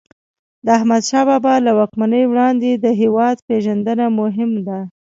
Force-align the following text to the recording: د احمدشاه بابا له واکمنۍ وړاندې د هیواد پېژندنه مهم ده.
د 0.65 0.67
احمدشاه 0.77 1.25
بابا 1.29 1.53
له 1.65 1.71
واکمنۍ 1.79 2.23
وړاندې 2.27 2.69
د 2.73 2.85
هیواد 3.01 3.37
پېژندنه 3.47 4.05
مهم 4.19 4.51
ده. 4.67 4.79